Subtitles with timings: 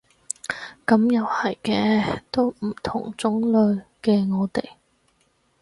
[0.87, 4.71] 噉又唔係嘅，都唔同種類嘅我哋